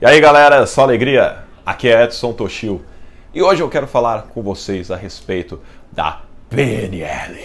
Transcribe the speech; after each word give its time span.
E 0.00 0.06
aí 0.06 0.20
galera, 0.20 0.64
só 0.64 0.82
alegria? 0.82 1.38
Aqui 1.66 1.88
é 1.88 2.04
Edson 2.04 2.32
Toshio 2.32 2.84
e 3.34 3.42
hoje 3.42 3.64
eu 3.64 3.68
quero 3.68 3.88
falar 3.88 4.28
com 4.28 4.40
vocês 4.40 4.92
a 4.92 4.96
respeito 4.96 5.60
da 5.90 6.22
PNL. 6.48 7.36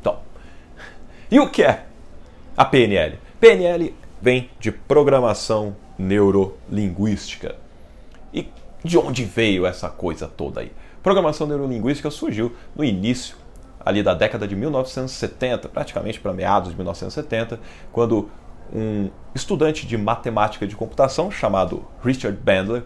Então, 0.00 0.20
e 1.28 1.40
o 1.40 1.50
que 1.50 1.64
é 1.64 1.84
a 2.56 2.64
PNL? 2.64 3.18
PNL 3.40 3.92
vem 4.20 4.48
de 4.60 4.70
Programação 4.70 5.74
Neurolinguística. 5.98 7.56
E 8.32 8.48
de 8.84 8.96
onde 8.96 9.24
veio 9.24 9.66
essa 9.66 9.88
coisa 9.88 10.28
toda 10.28 10.60
aí? 10.60 10.70
Programação 11.02 11.44
Neurolinguística 11.48 12.08
surgiu 12.08 12.54
no 12.76 12.84
início 12.84 13.34
ali 13.84 14.00
da 14.00 14.14
década 14.14 14.46
de 14.46 14.54
1970, 14.54 15.68
praticamente 15.68 16.20
para 16.20 16.32
meados 16.32 16.70
de 16.70 16.76
1970, 16.76 17.58
quando 17.90 18.30
um 18.72 19.10
estudante 19.34 19.86
de 19.86 19.96
matemática 19.96 20.66
de 20.66 20.76
computação 20.76 21.30
chamado 21.30 21.84
Richard 22.02 22.36
Bandler, 22.38 22.84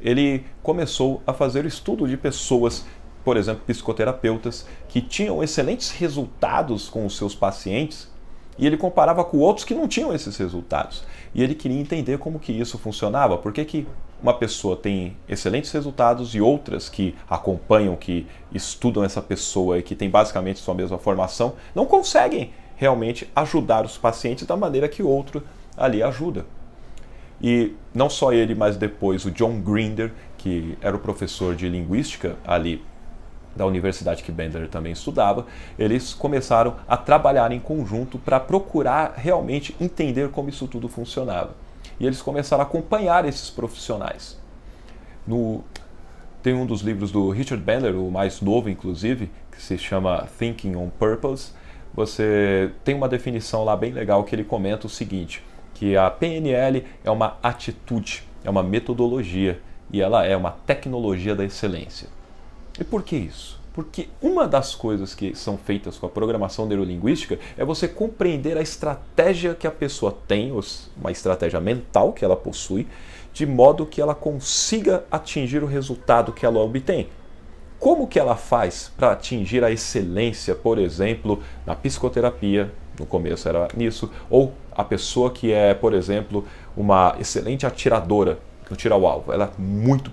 ele 0.00 0.44
começou 0.62 1.22
a 1.26 1.32
fazer 1.32 1.64
estudo 1.66 2.08
de 2.08 2.16
pessoas, 2.16 2.84
por 3.24 3.36
exemplo, 3.36 3.62
psicoterapeutas, 3.66 4.66
que 4.88 5.00
tinham 5.00 5.42
excelentes 5.42 5.90
resultados 5.90 6.88
com 6.88 7.04
os 7.04 7.16
seus 7.16 7.34
pacientes 7.34 8.10
e 8.58 8.66
ele 8.66 8.76
comparava 8.76 9.24
com 9.24 9.38
outros 9.38 9.64
que 9.64 9.74
não 9.74 9.88
tinham 9.88 10.12
esses 10.14 10.36
resultados. 10.36 11.02
E 11.34 11.42
ele 11.42 11.54
queria 11.54 11.80
entender 11.80 12.18
como 12.18 12.38
que 12.38 12.52
isso 12.52 12.76
funcionava, 12.78 13.38
por 13.38 13.52
que, 13.52 13.64
que 13.64 13.86
uma 14.22 14.34
pessoa 14.34 14.76
tem 14.76 15.16
excelentes 15.28 15.70
resultados 15.72 16.34
e 16.34 16.40
outras 16.40 16.88
que 16.88 17.14
acompanham, 17.28 17.96
que 17.96 18.26
estudam 18.52 19.02
essa 19.02 19.22
pessoa 19.22 19.78
e 19.78 19.82
que 19.82 19.94
tem 19.94 20.10
basicamente 20.10 20.60
sua 20.60 20.74
mesma 20.74 20.98
formação, 20.98 21.54
não 21.74 21.86
conseguem 21.86 22.52
realmente 22.80 23.30
ajudar 23.36 23.84
os 23.84 23.98
pacientes 23.98 24.46
da 24.46 24.56
maneira 24.56 24.88
que 24.88 25.02
outro 25.02 25.42
ali 25.76 26.02
ajuda. 26.02 26.46
E 27.38 27.74
não 27.92 28.08
só 28.08 28.32
ele, 28.32 28.54
mas 28.54 28.74
depois 28.74 29.26
o 29.26 29.30
John 29.30 29.60
Grinder, 29.60 30.10
que 30.38 30.78
era 30.80 30.96
o 30.96 30.98
professor 30.98 31.54
de 31.54 31.68
linguística 31.68 32.36
ali 32.42 32.82
da 33.54 33.66
universidade 33.66 34.22
que 34.22 34.32
Bender 34.32 34.66
também 34.68 34.92
estudava, 34.92 35.44
eles 35.78 36.14
começaram 36.14 36.76
a 36.88 36.96
trabalhar 36.96 37.52
em 37.52 37.60
conjunto 37.60 38.18
para 38.18 38.40
procurar 38.40 39.12
realmente 39.14 39.76
entender 39.78 40.30
como 40.30 40.48
isso 40.48 40.66
tudo 40.66 40.88
funcionava. 40.88 41.50
E 41.98 42.06
eles 42.06 42.22
começaram 42.22 42.62
a 42.62 42.66
acompanhar 42.66 43.26
esses 43.26 43.50
profissionais. 43.50 44.38
No, 45.26 45.62
tem 46.42 46.54
um 46.54 46.64
dos 46.64 46.80
livros 46.80 47.12
do 47.12 47.28
Richard 47.28 47.62
Bandler, 47.62 47.94
o 47.94 48.10
mais 48.10 48.40
novo 48.40 48.70
inclusive, 48.70 49.30
que 49.52 49.60
se 49.60 49.76
chama 49.76 50.26
Thinking 50.38 50.76
on 50.76 50.88
Purpose, 50.88 51.52
você 51.94 52.70
tem 52.84 52.94
uma 52.94 53.08
definição 53.08 53.64
lá 53.64 53.76
bem 53.76 53.92
legal 53.92 54.24
que 54.24 54.34
ele 54.34 54.44
comenta 54.44 54.86
o 54.86 54.90
seguinte, 54.90 55.42
que 55.74 55.96
a 55.96 56.10
PNL 56.10 56.84
é 57.04 57.10
uma 57.10 57.36
atitude, 57.42 58.22
é 58.44 58.50
uma 58.50 58.62
metodologia 58.62 59.60
e 59.92 60.00
ela 60.00 60.24
é 60.24 60.36
uma 60.36 60.50
tecnologia 60.50 61.34
da 61.34 61.44
excelência. 61.44 62.08
E 62.78 62.84
por 62.84 63.02
que 63.02 63.16
isso? 63.16 63.60
Porque 63.72 64.08
uma 64.20 64.48
das 64.48 64.74
coisas 64.74 65.14
que 65.14 65.34
são 65.34 65.56
feitas 65.56 65.96
com 65.96 66.06
a 66.06 66.08
programação 66.08 66.66
neurolinguística 66.66 67.38
é 67.56 67.64
você 67.64 67.86
compreender 67.86 68.58
a 68.58 68.62
estratégia 68.62 69.54
que 69.54 69.66
a 69.66 69.70
pessoa 69.70 70.16
tem, 70.26 70.52
uma 70.96 71.10
estratégia 71.10 71.60
mental 71.60 72.12
que 72.12 72.24
ela 72.24 72.36
possui, 72.36 72.86
de 73.32 73.46
modo 73.46 73.86
que 73.86 74.00
ela 74.00 74.14
consiga 74.14 75.04
atingir 75.10 75.62
o 75.62 75.66
resultado 75.66 76.32
que 76.32 76.44
ela 76.44 76.58
obtém. 76.58 77.08
Como 77.80 78.06
que 78.06 78.18
ela 78.18 78.36
faz 78.36 78.92
para 78.94 79.12
atingir 79.12 79.64
a 79.64 79.70
excelência, 79.70 80.54
por 80.54 80.78
exemplo, 80.78 81.42
na 81.64 81.74
psicoterapia, 81.74 82.70
no 82.98 83.06
começo 83.06 83.48
era 83.48 83.68
nisso, 83.74 84.10
ou 84.28 84.52
a 84.70 84.84
pessoa 84.84 85.30
que 85.30 85.50
é, 85.50 85.72
por 85.72 85.94
exemplo, 85.94 86.46
uma 86.76 87.16
excelente 87.18 87.64
atiradora 87.66 88.38
no 88.68 88.76
tiro 88.76 88.94
ao 88.94 89.06
alvo, 89.06 89.32
ela 89.32 89.46
é 89.46 89.60
muito 89.60 90.12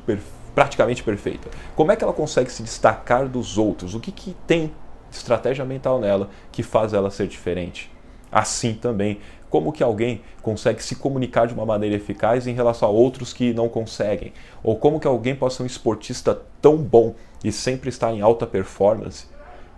praticamente 0.56 1.04
perfeita. 1.04 1.50
Como 1.76 1.92
é 1.92 1.98
que 1.98 2.04
ela 2.06 2.14
consegue 2.14 2.50
se 2.50 2.64
destacar 2.64 3.28
dos 3.28 3.58
outros? 3.58 3.94
O 3.94 4.00
que, 4.00 4.14
que 4.14 4.34
tem 4.48 4.72
estratégia 5.12 5.66
mental 5.66 6.00
nela 6.00 6.30
que 6.54 6.64
faz 6.64 6.94
ela 6.94 7.12
ser 7.12 7.28
diferente? 7.28 7.92
Assim 8.32 8.74
também, 8.74 9.20
como 9.50 9.72
que 9.72 9.84
alguém 9.84 10.22
consegue 10.42 10.84
se 10.84 10.96
comunicar 10.96 11.48
de 11.48 11.54
uma 11.54 11.66
maneira 11.66 11.96
eficaz 11.96 12.48
em 12.48 12.54
relação 12.54 12.90
a 12.90 12.92
outros 12.92 13.34
que 13.34 13.54
não 13.54 13.70
conseguem? 13.70 14.34
Ou 14.64 14.76
como 14.76 15.00
que 15.00 15.08
alguém 15.08 15.36
pode 15.36 15.54
ser 15.54 15.64
um 15.64 15.66
esportista 15.68 16.42
tão 16.62 16.78
bom 16.78 17.16
e 17.44 17.52
sempre 17.52 17.90
estar 17.90 18.14
em 18.14 18.22
alta 18.22 18.46
performance 18.46 19.26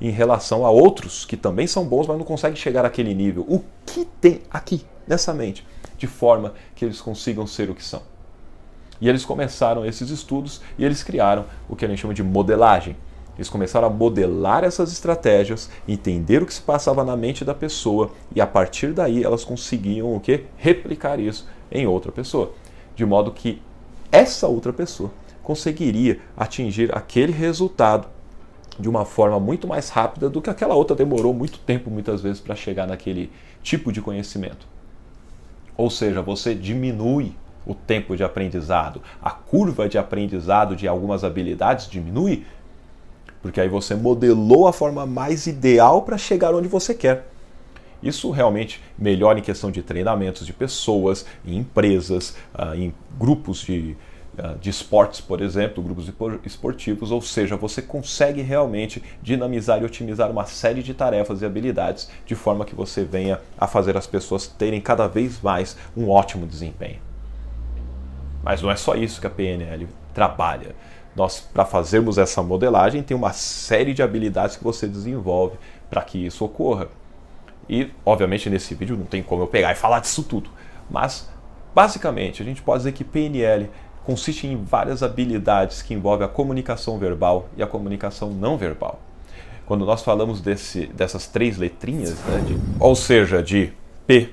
em 0.01 0.09
relação 0.09 0.65
a 0.65 0.71
outros 0.71 1.25
que 1.25 1.35
também 1.35 1.67
são 1.67 1.85
bons, 1.85 2.07
mas 2.07 2.17
não 2.17 2.25
conseguem 2.25 2.55
chegar 2.55 2.85
àquele 2.85 3.13
nível? 3.13 3.45
O 3.47 3.63
que 3.85 4.05
tem 4.19 4.41
aqui 4.49 4.85
nessa 5.07 5.33
mente 5.33 5.65
de 5.97 6.07
forma 6.07 6.53
que 6.75 6.85
eles 6.85 7.01
consigam 7.01 7.45
ser 7.45 7.69
o 7.69 7.75
que 7.75 7.83
são? 7.83 8.01
E 9.01 9.07
eles 9.07 9.23
começaram 9.23 9.85
esses 9.85 10.09
estudos 10.09 10.61
e 10.77 10.83
eles 10.83 11.03
criaram 11.03 11.45
o 11.69 11.75
que 11.75 11.85
a 11.85 11.87
gente 11.87 12.01
chama 12.01 12.13
de 12.13 12.23
modelagem 12.23 12.95
eles 13.39 13.49
começaram 13.49 13.87
a 13.87 13.89
modelar 13.89 14.65
essas 14.65 14.91
estratégias, 14.91 15.69
entender 15.87 16.43
o 16.43 16.45
que 16.45 16.53
se 16.53 16.61
passava 16.61 17.05
na 17.05 17.15
mente 17.15 17.45
da 17.45 17.53
pessoa 17.53 18.11
e 18.35 18.41
a 18.41 18.45
partir 18.45 18.91
daí 18.91 19.23
elas 19.23 19.45
conseguiam 19.45 20.13
o 20.13 20.19
que? 20.19 20.43
Replicar 20.57 21.21
isso 21.21 21.47
em 21.71 21.87
outra 21.87 22.11
pessoa, 22.11 22.51
de 22.97 23.05
modo 23.05 23.31
que 23.31 23.61
essa 24.11 24.45
outra 24.45 24.73
pessoa 24.73 25.09
conseguiria 25.41 26.19
atingir 26.35 26.93
aquele 26.93 27.31
resultado 27.31 28.09
de 28.77 28.89
uma 28.89 29.05
forma 29.05 29.39
muito 29.39 29.65
mais 29.69 29.87
rápida 29.87 30.29
do 30.29 30.41
que 30.41 30.49
aquela 30.49 30.75
outra 30.75 30.93
demorou 30.93 31.33
muito 31.33 31.59
tempo 31.59 31.89
muitas 31.89 32.21
vezes 32.21 32.41
para 32.41 32.55
chegar 32.55 32.87
naquele 32.87 33.31
tipo 33.63 33.89
de 33.89 34.01
conhecimento. 34.01 34.67
Ou 35.77 35.89
seja, 35.89 36.21
você 36.21 36.53
diminui 36.53 37.33
o 37.65 37.73
tempo 37.73 38.17
de 38.17 38.23
aprendizado, 38.23 39.01
a 39.21 39.31
curva 39.31 39.87
de 39.87 39.97
aprendizado 39.97 40.75
de 40.75 40.87
algumas 40.87 41.23
habilidades 41.23 41.87
diminui 41.87 42.45
porque 43.41 43.61
aí 43.61 43.69
você 43.69 43.95
modelou 43.95 44.67
a 44.67 44.73
forma 44.73 45.05
mais 45.05 45.47
ideal 45.47 46.01
para 46.01 46.17
chegar 46.17 46.53
onde 46.53 46.67
você 46.67 46.93
quer. 46.93 47.27
Isso 48.01 48.31
realmente 48.31 48.81
melhora 48.97 49.39
em 49.39 49.41
questão 49.41 49.69
de 49.69 49.81
treinamentos 49.81 50.45
de 50.45 50.53
pessoas, 50.53 51.25
em 51.45 51.57
empresas, 51.57 52.35
ah, 52.53 52.75
em 52.75 52.93
grupos 53.19 53.59
de, 53.59 53.97
ah, 54.37 54.55
de 54.59 54.69
esportes, 54.69 55.19
por 55.19 55.41
exemplo, 55.41 55.83
grupos 55.83 56.09
esportivos, 56.45 57.11
ou 57.11 57.21
seja, 57.21 57.57
você 57.57 57.81
consegue 57.81 58.41
realmente 58.41 59.03
dinamizar 59.21 59.81
e 59.81 59.85
otimizar 59.85 60.31
uma 60.31 60.45
série 60.45 60.81
de 60.81 60.93
tarefas 60.93 61.41
e 61.41 61.45
habilidades 61.45 62.09
de 62.25 62.35
forma 62.35 62.63
que 62.63 62.73
você 62.73 63.03
venha 63.03 63.41
a 63.57 63.67
fazer 63.67 63.97
as 63.97 64.07
pessoas 64.07 64.47
terem 64.47 64.79
cada 64.79 65.07
vez 65.07 65.41
mais 65.41 65.75
um 65.95 66.09
ótimo 66.09 66.47
desempenho. 66.47 66.99
Mas 68.41 68.61
não 68.61 68.71
é 68.71 68.77
só 68.77 68.95
isso 68.95 69.19
que 69.19 69.27
a 69.27 69.29
PNL 69.29 69.87
trabalha. 70.13 70.73
Nós, 71.15 71.39
para 71.39 71.65
fazermos 71.65 72.17
essa 72.17 72.41
modelagem, 72.41 73.03
tem 73.03 73.15
uma 73.15 73.33
série 73.33 73.93
de 73.93 74.01
habilidades 74.01 74.55
que 74.55 74.63
você 74.63 74.87
desenvolve 74.87 75.57
para 75.89 76.01
que 76.01 76.25
isso 76.25 76.45
ocorra. 76.45 76.87
E, 77.67 77.91
obviamente, 78.05 78.49
nesse 78.49 78.73
vídeo 78.73 78.97
não 78.97 79.05
tem 79.05 79.21
como 79.21 79.43
eu 79.43 79.47
pegar 79.47 79.71
e 79.71 79.75
falar 79.75 79.99
disso 79.99 80.23
tudo. 80.23 80.49
Mas, 80.89 81.29
basicamente, 81.73 82.41
a 82.41 82.45
gente 82.45 82.61
pode 82.61 82.79
dizer 82.79 82.91
que 82.93 83.03
PNL 83.03 83.69
consiste 84.03 84.47
em 84.47 84.63
várias 84.63 85.03
habilidades 85.03 85.81
que 85.81 85.93
envolvem 85.93 86.25
a 86.25 86.29
comunicação 86.29 86.97
verbal 86.97 87.47
e 87.55 87.61
a 87.61 87.67
comunicação 87.67 88.31
não 88.31 88.57
verbal. 88.57 88.99
Quando 89.65 89.85
nós 89.85 90.01
falamos 90.01 90.41
desse, 90.41 90.87
dessas 90.87 91.27
três 91.27 91.57
letrinhas, 91.57 92.17
né, 92.25 92.39
de, 92.39 92.57
ou 92.79 92.95
seja, 92.95 93.43
de 93.43 93.71
P, 94.07 94.29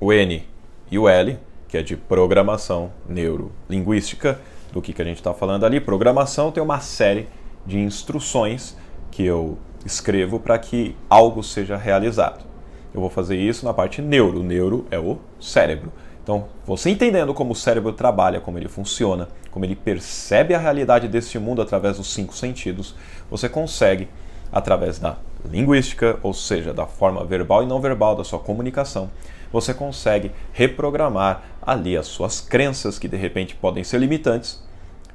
o 0.00 0.12
N 0.12 0.44
e 0.90 0.98
o 0.98 1.08
L, 1.08 1.38
que 1.68 1.78
é 1.78 1.82
de 1.82 1.96
programação 1.96 2.90
neurolinguística, 3.08 4.40
do 4.72 4.80
que, 4.80 4.92
que 4.92 5.02
a 5.02 5.04
gente 5.04 5.16
está 5.16 5.34
falando 5.34 5.64
ali. 5.64 5.80
Programação 5.80 6.50
tem 6.50 6.62
uma 6.62 6.80
série 6.80 7.28
de 7.66 7.78
instruções 7.78 8.76
que 9.10 9.24
eu 9.24 9.58
escrevo 9.84 10.38
para 10.38 10.58
que 10.58 10.96
algo 11.08 11.42
seja 11.42 11.76
realizado. 11.76 12.44
Eu 12.92 13.00
vou 13.00 13.10
fazer 13.10 13.36
isso 13.36 13.64
na 13.64 13.72
parte 13.72 14.02
neuro. 14.02 14.40
O 14.40 14.42
neuro 14.42 14.86
é 14.90 14.98
o 14.98 15.18
cérebro. 15.40 15.92
Então, 16.22 16.46
você 16.66 16.90
entendendo 16.90 17.32
como 17.32 17.52
o 17.52 17.56
cérebro 17.56 17.92
trabalha, 17.92 18.40
como 18.40 18.58
ele 18.58 18.68
funciona, 18.68 19.28
como 19.50 19.64
ele 19.64 19.74
percebe 19.74 20.54
a 20.54 20.58
realidade 20.58 21.08
deste 21.08 21.38
mundo 21.38 21.62
através 21.62 21.96
dos 21.96 22.12
cinco 22.12 22.34
sentidos, 22.34 22.94
você 23.30 23.48
consegue, 23.48 24.08
através 24.52 24.98
da 24.98 25.16
linguística, 25.44 26.18
ou 26.22 26.32
seja, 26.32 26.72
da 26.72 26.86
forma 26.86 27.24
verbal 27.24 27.62
e 27.62 27.66
não 27.66 27.80
verbal 27.80 28.16
da 28.16 28.24
sua 28.24 28.38
comunicação, 28.38 29.10
você 29.52 29.74
consegue 29.74 30.30
reprogramar 30.52 31.42
ali 31.60 31.96
as 31.96 32.06
suas 32.06 32.40
crenças 32.40 32.98
que 32.98 33.08
de 33.08 33.16
repente 33.16 33.54
podem 33.54 33.82
ser 33.84 33.98
limitantes. 33.98 34.62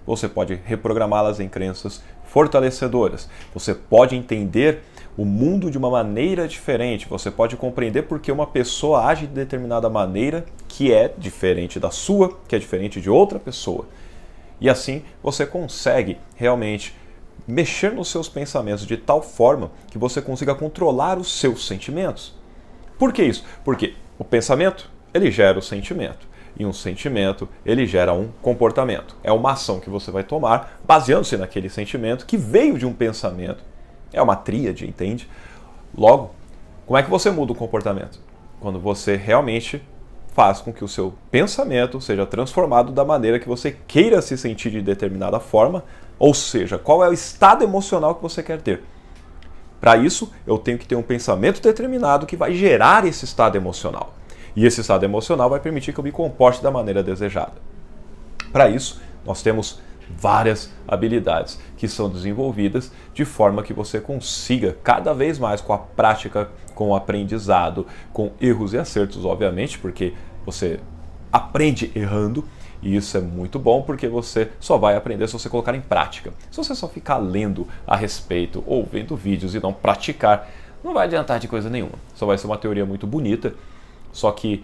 Você 0.06 0.28
pode 0.28 0.60
reprogramá-las 0.66 1.40
em 1.40 1.50
crenças 1.50 2.04
fortalecedoras. 2.26 3.30
Você 3.54 3.74
pode 3.74 4.16
entender 4.16 4.84
o 5.18 5.24
mundo 5.24 5.72
de 5.72 5.78
uma 5.78 5.90
maneira 5.90 6.48
diferente. 6.48 7.08
Você 7.08 7.32
pode 7.32 7.56
compreender 7.56 8.04
porque 8.04 8.32
uma 8.32 8.46
pessoa 8.46 9.06
age 9.06 9.26
de 9.26 9.34
determinada 9.34 9.90
maneira 9.90 10.46
que 10.68 10.94
é 10.94 11.12
diferente 11.18 11.80
da 11.80 11.90
sua, 11.90 12.38
que 12.48 12.56
é 12.56 12.60
diferente 12.60 13.00
de 13.00 13.10
outra 13.10 13.40
pessoa. 13.40 13.88
E 14.60 14.70
assim 14.70 15.04
você 15.24 15.46
consegue 15.46 16.18
realmente 16.36 16.94
mexer 17.48 17.92
nos 17.92 18.10
seus 18.10 18.28
pensamentos 18.28 18.86
de 18.86 18.98
tal 18.98 19.22
forma 19.22 19.72
que 19.90 19.98
você 19.98 20.22
consiga 20.22 20.56
controlar 20.56 21.18
os 21.18 21.40
seus 21.40 21.68
sentimentos. 21.68 22.34
Por 22.98 23.14
que 23.14 23.24
isso? 23.24 23.44
Porque 23.64 23.94
o 24.18 24.24
pensamento, 24.24 24.90
ele 25.14 25.30
gera 25.32 25.60
o 25.60 25.62
sentimento. 25.62 26.28
e 26.58 26.66
um 26.66 26.72
sentimento, 26.72 27.50
ele 27.66 27.86
gera 27.86 28.14
um 28.14 28.30
comportamento. 28.42 29.16
É 29.22 29.32
uma 29.32 29.52
ação 29.52 29.80
que 29.80 29.90
você 29.90 30.10
vai 30.10 30.24
tomar 30.24 30.80
baseando-se 30.86 31.36
naquele 31.36 31.70
sentimento 31.70 32.26
que 32.26 32.38
veio 32.38 32.78
de 32.78 32.86
um 32.86 32.94
pensamento. 32.94 33.64
É 34.14 34.22
uma 34.22 34.38
tríade, 34.38 34.88
entende? 34.88 35.28
Logo, 35.94 36.32
como 36.86 36.98
é 36.98 37.04
que 37.04 37.10
você 37.10 37.30
muda 37.30 37.52
o 37.52 37.56
comportamento? 37.56 38.20
Quando 38.62 38.80
você 38.80 39.16
realmente 39.18 39.82
faz 40.34 40.62
com 40.62 40.72
que 40.72 40.84
o 40.84 40.88
seu 40.88 41.14
pensamento 41.32 42.00
seja 42.00 42.26
transformado 42.26 42.92
da 42.92 43.06
maneira 43.06 43.40
que 43.40 43.48
você 43.48 43.76
queira 43.88 44.22
se 44.22 44.38
sentir 44.38 44.70
de 44.70 44.82
determinada 44.82 45.40
forma, 45.40 45.84
ou 46.18 46.34
seja, 46.34 46.78
qual 46.78 47.04
é 47.04 47.10
o 47.10 47.14
estado 47.14 47.64
emocional 47.64 48.16
que 48.16 48.22
você 48.22 48.42
quer 48.42 48.62
ter. 48.62 48.84
Para 49.80 49.98
isso, 49.98 50.32
eu 50.48 50.58
tenho 50.58 50.78
que 50.78 50.88
ter 50.88 50.96
um 50.96 51.02
pensamento 51.02 51.62
determinado 51.62 52.26
que 52.26 52.38
vai 52.38 52.54
gerar 52.54 53.06
esse 53.06 53.26
estado 53.26 53.56
emocional. 53.56 54.14
E 54.56 54.66
esse 54.66 54.82
estado 54.82 55.04
emocional 55.04 55.50
vai 55.50 55.60
permitir 55.60 55.94
que 55.94 56.00
eu 56.00 56.04
me 56.04 56.12
comporte 56.12 56.64
da 56.64 56.72
maneira 56.72 57.04
desejada. 57.04 57.54
Para 58.52 58.70
isso, 58.70 59.02
nós 59.26 59.42
temos 59.42 59.82
várias 60.10 60.72
habilidades 60.88 61.60
que 61.78 61.88
são 61.88 62.10
desenvolvidas 62.10 62.92
de 63.14 63.26
forma 63.26 63.64
que 63.64 63.74
você 63.74 64.00
consiga 64.00 64.78
cada 64.84 65.14
vez 65.14 65.38
mais 65.38 65.62
com 65.62 65.74
a 65.74 65.78
prática, 65.78 66.50
com 66.74 66.90
o 66.90 66.96
aprendizado, 66.96 67.86
com 68.14 68.32
erros 68.40 68.74
e 68.74 68.78
acertos, 68.78 69.26
obviamente, 69.26 69.78
porque 69.78 70.14
você 70.46 70.80
aprende 71.32 71.92
errando 71.96 72.46
e 72.86 72.96
isso 72.96 73.18
é 73.18 73.20
muito 73.20 73.58
bom 73.58 73.82
porque 73.82 74.08
você 74.08 74.52
só 74.60 74.78
vai 74.78 74.96
aprender 74.96 75.26
se 75.26 75.34
você 75.34 75.50
colocar 75.50 75.74
em 75.74 75.82
prática. 75.82 76.32
Se 76.52 76.58
você 76.58 76.76
só 76.76 76.88
ficar 76.88 77.18
lendo 77.18 77.68
a 77.88 77.96
respeito 77.96 78.64
ou 78.68 78.86
vendo 78.86 79.16
vídeos 79.16 79.56
e 79.56 79.60
não 79.60 79.74
praticar, 79.74 80.48
não 80.84 80.94
vai 80.94 81.08
adiantar 81.08 81.40
de 81.40 81.48
coisa 81.48 81.68
nenhuma. 81.68 81.96
Só 82.14 82.28
vai 82.28 82.38
ser 82.38 82.46
uma 82.46 82.60
teoria 82.60 82.86
muito 82.86 83.08
bonita, 83.08 83.56
só 84.14 84.32
que 84.32 84.64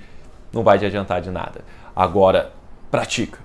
não 0.53 0.61
vai 0.63 0.77
te 0.77 0.85
adiantar 0.85 1.19
de 1.19 1.31
nada. 1.31 1.61
Agora, 1.95 2.53
pratica. 2.91 3.39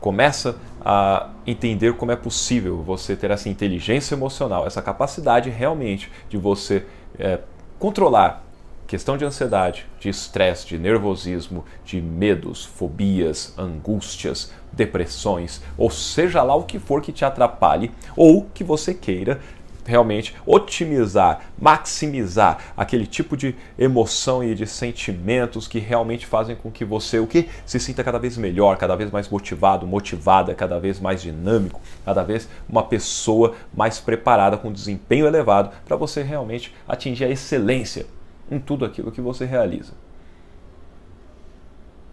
Começa 0.00 0.56
a 0.80 1.30
entender 1.44 1.94
como 1.94 2.12
é 2.12 2.16
possível 2.16 2.84
você 2.84 3.16
ter 3.16 3.32
essa 3.32 3.48
inteligência 3.48 4.14
emocional, 4.14 4.64
essa 4.64 4.80
capacidade 4.80 5.50
realmente 5.50 6.08
de 6.28 6.36
você 6.36 6.86
é, 7.18 7.40
controlar 7.80 8.44
questão 8.92 9.16
de 9.16 9.24
ansiedade, 9.24 9.86
de 9.98 10.10
estresse, 10.10 10.66
de 10.66 10.76
nervosismo, 10.76 11.64
de 11.82 11.98
medos, 11.98 12.62
fobias, 12.62 13.54
angústias, 13.56 14.52
depressões, 14.70 15.62
ou 15.78 15.90
seja 15.90 16.42
lá 16.42 16.54
o 16.54 16.64
que 16.64 16.78
for 16.78 17.00
que 17.00 17.10
te 17.10 17.24
atrapalhe 17.24 17.90
ou 18.14 18.46
que 18.52 18.62
você 18.62 18.92
queira 18.92 19.40
realmente 19.86 20.36
otimizar, 20.44 21.40
maximizar 21.58 22.58
aquele 22.76 23.06
tipo 23.06 23.34
de 23.34 23.56
emoção 23.78 24.44
e 24.44 24.54
de 24.54 24.66
sentimentos 24.66 25.66
que 25.66 25.78
realmente 25.78 26.26
fazem 26.26 26.54
com 26.54 26.70
que 26.70 26.84
você 26.84 27.18
o 27.18 27.26
que 27.26 27.48
se 27.64 27.80
sinta 27.80 28.04
cada 28.04 28.18
vez 28.18 28.36
melhor, 28.36 28.76
cada 28.76 28.94
vez 28.94 29.10
mais 29.10 29.26
motivado, 29.26 29.86
motivada, 29.86 30.54
cada 30.54 30.78
vez 30.78 31.00
mais 31.00 31.22
dinâmico, 31.22 31.80
cada 32.04 32.22
vez 32.22 32.46
uma 32.68 32.82
pessoa 32.82 33.54
mais 33.74 33.98
preparada 33.98 34.58
com 34.58 34.70
desempenho 34.70 35.26
elevado 35.26 35.70
para 35.86 35.96
você 35.96 36.22
realmente 36.22 36.74
atingir 36.86 37.24
a 37.24 37.30
excelência 37.30 38.04
em 38.50 38.58
tudo 38.58 38.84
aquilo 38.84 39.12
que 39.12 39.20
você 39.20 39.44
realiza. 39.44 39.92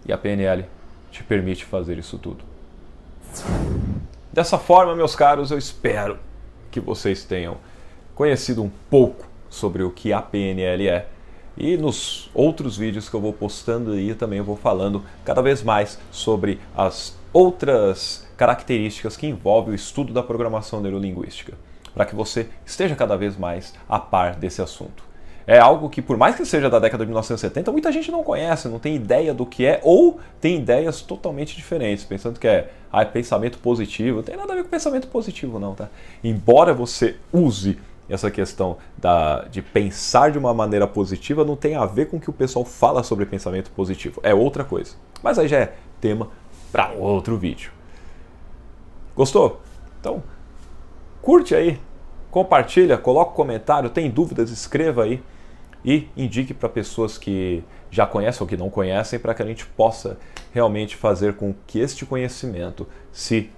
E 0.05 0.13
a 0.13 0.17
PNL 0.17 0.65
te 1.11 1.23
permite 1.23 1.65
fazer 1.65 1.97
isso 1.97 2.17
tudo. 2.17 2.43
Dessa 4.31 4.57
forma, 4.57 4.95
meus 4.95 5.15
caros, 5.15 5.51
eu 5.51 5.57
espero 5.57 6.17
que 6.71 6.79
vocês 6.79 7.23
tenham 7.23 7.57
conhecido 8.15 8.63
um 8.63 8.71
pouco 8.89 9.27
sobre 9.49 9.83
o 9.83 9.91
que 9.91 10.13
a 10.13 10.21
PNL 10.21 10.87
é. 10.87 11.07
E 11.57 11.75
nos 11.75 12.29
outros 12.33 12.77
vídeos 12.77 13.09
que 13.09 13.15
eu 13.15 13.19
vou 13.19 13.33
postando 13.33 13.91
aí 13.91 14.13
também 14.15 14.39
eu 14.39 14.45
vou 14.45 14.55
falando 14.55 15.03
cada 15.25 15.41
vez 15.41 15.61
mais 15.61 15.99
sobre 16.11 16.59
as 16.75 17.17
outras 17.33 18.25
características 18.37 19.17
que 19.17 19.27
envolvem 19.27 19.73
o 19.73 19.75
estudo 19.75 20.13
da 20.13 20.23
programação 20.23 20.79
neurolinguística, 20.79 21.53
para 21.93 22.05
que 22.05 22.15
você 22.15 22.49
esteja 22.65 22.95
cada 22.95 23.17
vez 23.17 23.35
mais 23.35 23.73
a 23.89 23.99
par 23.99 24.35
desse 24.35 24.61
assunto 24.61 25.08
é 25.49 25.57
algo 25.57 25.89
que, 25.89 25.99
por 25.99 26.15
mais 26.15 26.35
que 26.35 26.45
seja 26.45 26.69
da 26.69 26.77
década 26.77 27.03
de 27.03 27.07
1970, 27.07 27.71
muita 27.71 27.91
gente 27.91 28.11
não 28.11 28.23
conhece, 28.23 28.67
não 28.67 28.77
tem 28.77 28.95
ideia 28.95 29.33
do 29.33 29.47
que 29.47 29.65
é, 29.65 29.79
ou 29.83 30.19
tem 30.39 30.57
ideias 30.57 31.01
totalmente 31.01 31.55
diferentes, 31.55 32.05
pensando 32.05 32.39
que 32.39 32.47
é 32.47 32.69
ah, 32.91 33.03
pensamento 33.03 33.57
positivo. 33.57 34.17
Não 34.17 34.23
tem 34.23 34.37
nada 34.37 34.53
a 34.53 34.55
ver 34.55 34.61
com 34.61 34.69
pensamento 34.69 35.07
positivo, 35.07 35.57
não, 35.57 35.73
tá? 35.73 35.89
Embora 36.23 36.71
você 36.71 37.15
use 37.33 37.79
essa 38.07 38.29
questão 38.29 38.77
da, 38.95 39.45
de 39.45 39.63
pensar 39.63 40.29
de 40.29 40.37
uma 40.37 40.53
maneira 40.53 40.85
positiva, 40.85 41.43
não 41.43 41.55
tem 41.55 41.75
a 41.75 41.83
ver 41.87 42.11
com 42.11 42.17
o 42.17 42.19
que 42.19 42.29
o 42.29 42.33
pessoal 42.33 42.63
fala 42.63 43.01
sobre 43.01 43.25
pensamento 43.25 43.71
positivo. 43.71 44.21
É 44.21 44.35
outra 44.35 44.63
coisa. 44.63 44.93
Mas 45.23 45.39
aí 45.39 45.47
já 45.47 45.57
é 45.57 45.73
tema 45.99 46.27
para 46.71 46.91
outro 46.91 47.35
vídeo. 47.37 47.71
Gostou? 49.15 49.59
Então, 49.99 50.21
curte 51.23 51.55
aí, 51.55 51.79
compartilha, 52.29 52.99
coloca 52.99 53.31
um 53.31 53.35
comentário, 53.35 53.89
tem 53.89 54.11
dúvidas, 54.11 54.51
escreva 54.51 55.05
aí 55.05 55.23
e 55.83 56.07
indique 56.15 56.53
para 56.53 56.69
pessoas 56.69 57.17
que 57.17 57.63
já 57.89 58.05
conhecem 58.05 58.41
ou 58.41 58.47
que 58.47 58.57
não 58.57 58.69
conhecem 58.69 59.19
para 59.19 59.33
que 59.33 59.41
a 59.41 59.45
gente 59.45 59.65
possa 59.65 60.17
realmente 60.53 60.95
fazer 60.95 61.35
com 61.35 61.53
que 61.65 61.79
este 61.79 62.05
conhecimento 62.05 62.87
se 63.11 63.49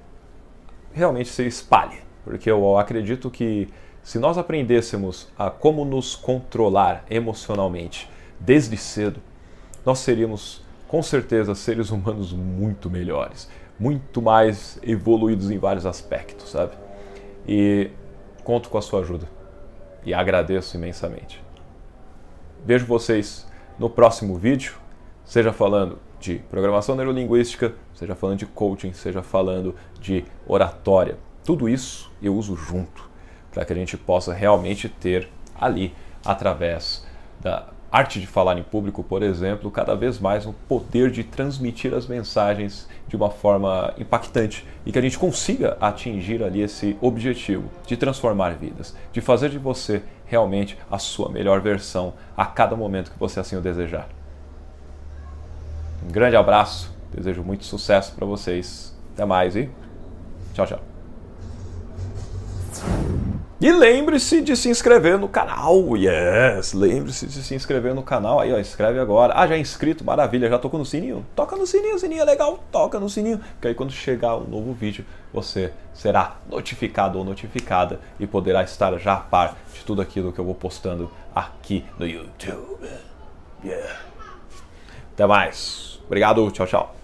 realmente 0.93 1.29
se 1.29 1.45
espalhe, 1.45 1.97
porque 2.23 2.49
eu 2.49 2.77
acredito 2.77 3.29
que 3.29 3.67
se 4.03 4.19
nós 4.19 4.37
aprendêssemos 4.37 5.27
a 5.37 5.49
como 5.49 5.85
nos 5.85 6.15
controlar 6.15 7.05
emocionalmente 7.09 8.09
desde 8.39 8.75
cedo, 8.77 9.19
nós 9.85 9.99
seríamos 9.99 10.61
com 10.87 11.01
certeza 11.01 11.55
seres 11.55 11.89
humanos 11.89 12.33
muito 12.33 12.89
melhores, 12.89 13.49
muito 13.79 14.21
mais 14.21 14.79
evoluídos 14.83 15.49
em 15.49 15.57
vários 15.57 15.85
aspectos, 15.85 16.49
sabe? 16.49 16.73
E 17.47 17.89
conto 18.43 18.69
com 18.69 18.77
a 18.77 18.81
sua 18.81 18.99
ajuda 19.01 19.27
e 20.03 20.13
agradeço 20.13 20.75
imensamente. 20.75 21.41
Vejo 22.63 22.85
vocês 22.85 23.47
no 23.79 23.89
próximo 23.89 24.37
vídeo, 24.37 24.73
seja 25.25 25.51
falando 25.51 25.97
de 26.19 26.35
programação 26.51 26.95
neurolinguística, 26.95 27.73
seja 27.95 28.13
falando 28.13 28.37
de 28.37 28.45
coaching, 28.45 28.93
seja 28.93 29.23
falando 29.23 29.75
de 29.99 30.23
oratória. 30.45 31.17
Tudo 31.43 31.67
isso 31.67 32.11
eu 32.21 32.35
uso 32.35 32.55
junto 32.55 33.09
para 33.51 33.65
que 33.65 33.73
a 33.73 33.75
gente 33.75 33.97
possa 33.97 34.31
realmente 34.31 34.87
ter 34.87 35.27
ali, 35.59 35.91
através 36.23 37.03
da 37.41 37.67
arte 37.91 38.21
de 38.21 38.27
falar 38.27 38.57
em 38.57 38.63
público, 38.63 39.03
por 39.03 39.21
exemplo, 39.21 39.69
cada 39.69 39.95
vez 39.95 40.19
mais 40.19 40.45
o 40.45 40.53
poder 40.53 41.11
de 41.11 41.23
transmitir 41.23 41.93
as 41.93 42.07
mensagens 42.07 42.87
de 43.07 43.15
uma 43.15 43.29
forma 43.29 43.93
impactante 43.97 44.65
e 44.85 44.91
que 44.91 44.99
a 44.99 45.01
gente 45.01 45.19
consiga 45.19 45.77
atingir 45.81 46.41
ali 46.41 46.61
esse 46.61 46.95
objetivo 47.01 47.69
de 47.85 47.97
transformar 47.97 48.51
vidas, 48.51 48.95
de 49.11 49.19
fazer 49.19 49.49
de 49.49 49.57
você 49.57 50.03
realmente 50.31 50.77
a 50.89 50.97
sua 50.97 51.29
melhor 51.29 51.59
versão 51.59 52.13
a 52.35 52.45
cada 52.45 52.73
momento 52.73 53.11
que 53.11 53.19
você 53.19 53.41
assim 53.41 53.57
o 53.57 53.61
desejar. 53.61 54.07
Um 56.07 56.11
grande 56.11 56.37
abraço, 56.37 56.95
desejo 57.13 57.43
muito 57.43 57.65
sucesso 57.65 58.15
para 58.15 58.25
vocês. 58.25 58.97
Até 59.13 59.25
mais 59.25 59.57
e 59.57 59.69
tchau, 60.53 60.65
tchau. 60.65 60.90
E 63.61 63.71
lembre-se 63.71 64.41
de 64.41 64.55
se 64.55 64.69
inscrever 64.69 65.19
no 65.19 65.29
canal, 65.29 65.95
yes! 65.95 66.73
Lembre-se 66.73 67.27
de 67.27 67.43
se 67.43 67.53
inscrever 67.53 67.93
no 67.93 68.01
canal, 68.01 68.39
aí 68.39 68.51
ó, 68.51 68.57
inscreve 68.57 68.97
agora. 68.97 69.33
Ah, 69.35 69.45
já 69.45 69.55
é 69.55 69.59
inscrito, 69.59 70.03
maravilha, 70.03 70.49
já 70.49 70.57
tocou 70.57 70.79
no 70.79 70.85
sininho? 70.85 71.23
Toca 71.35 71.55
no 71.55 71.67
sininho, 71.67 71.99
sininho 71.99 72.23
é 72.23 72.25
legal, 72.25 72.63
toca 72.71 72.99
no 72.99 73.07
sininho, 73.07 73.37
porque 73.37 73.67
aí 73.67 73.75
quando 73.75 73.91
chegar 73.91 74.35
um 74.35 74.45
novo 74.45 74.73
vídeo, 74.73 75.05
você 75.31 75.71
será 75.93 76.37
notificado 76.49 77.19
ou 77.19 77.23
notificada 77.23 77.99
e 78.19 78.25
poderá 78.25 78.63
estar 78.63 78.97
já 78.97 79.13
a 79.13 79.17
par 79.17 79.55
de 79.71 79.85
tudo 79.85 80.01
aquilo 80.01 80.33
que 80.33 80.39
eu 80.39 80.45
vou 80.45 80.55
postando 80.55 81.11
aqui 81.35 81.85
no 81.99 82.07
YouTube. 82.07 82.89
Yeah. 83.63 83.95
Até 85.13 85.27
mais, 85.27 85.99
obrigado, 86.07 86.49
tchau, 86.49 86.65
tchau. 86.65 87.00